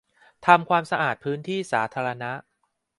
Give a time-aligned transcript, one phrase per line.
[0.45, 1.15] ทำความสะอาด
[1.47, 2.31] ที่สาธารณะ